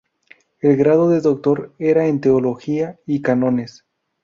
El 0.61 0.77
grado 0.77 1.09
de 1.09 1.21
doctor 1.21 1.75
era 1.77 2.07
"en 2.07 2.21
teología 2.21 2.99
y 3.05 3.21
cánones". 3.21 3.85